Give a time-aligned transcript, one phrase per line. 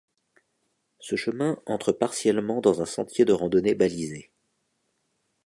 [0.97, 4.31] Ce chemin entre partiellement dans un sentier de randonnée balisé.